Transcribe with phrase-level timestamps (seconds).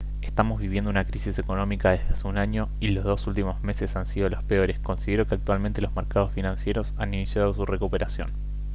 [0.23, 4.07] estamos viviendo una crisis económica desde hace un año y los dos últimos meses han
[4.07, 4.79] sido los peores.
[4.79, 8.31] considero que actualmente los mercados financieros han iniciado su recuperación»